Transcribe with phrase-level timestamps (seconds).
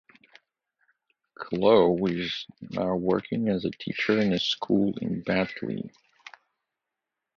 [1.37, 5.91] Clough is now working as a teacher in a school in Batley.